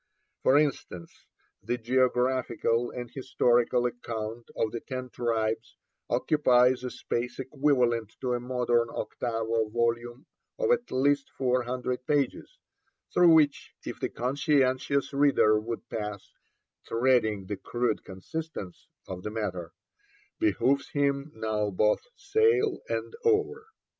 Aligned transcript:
For 0.41 0.57
instance, 0.57 1.27
the 1.61 1.77
geographical 1.77 2.89
and 2.89 3.07
historical 3.11 3.85
account 3.85 4.49
of 4.55 4.71
the 4.71 4.79
Ten 4.79 5.11
Tribes 5.11 5.75
occupies 6.09 6.83
a 6.83 6.89
space 6.89 7.37
equivalent 7.37 8.15
to 8.21 8.33
a 8.33 8.39
modern 8.39 8.89
octavo 8.89 9.69
volume 9.69 10.25
of 10.57 10.71
at 10.71 10.89
least 10.91 11.29
four 11.37 11.61
hundred 11.65 12.07
pages, 12.07 12.57
through 13.13 13.29
which, 13.31 13.75
if 13.85 13.99
the 13.99 14.09
conscientious 14.09 15.13
reader 15.13 15.59
would 15.59 15.87
pass 15.87 16.33
'treading 16.87 17.45
the 17.45 17.57
crude 17.57 18.03
consistence' 18.03 18.87
of 19.07 19.21
the 19.21 19.29
matter, 19.29 19.71
'behoves 20.39 20.89
him 20.89 21.31
now 21.35 21.69
both 21.69 22.01
sail 22.15 22.79
and 22.89 23.13
oar.' 23.23 23.67